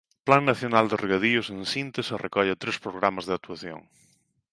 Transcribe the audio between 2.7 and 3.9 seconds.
programas de actuación.